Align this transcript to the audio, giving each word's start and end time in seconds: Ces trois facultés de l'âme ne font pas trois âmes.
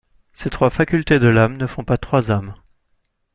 Ces 0.33 0.49
trois 0.49 0.71
facultés 0.71 1.19
de 1.19 1.27
l'âme 1.27 1.57
ne 1.57 1.67
font 1.67 1.83
pas 1.83 1.99
trois 1.99 2.31
âmes. 2.31 2.55